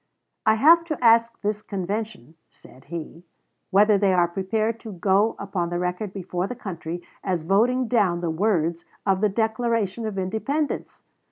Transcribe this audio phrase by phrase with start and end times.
[0.47, 3.23] "I have to ask this convention," said he,
[3.69, 8.21] "whether they are prepared to go upon the record before the country as voting down
[8.21, 11.03] the words of the Declaration of Independence?...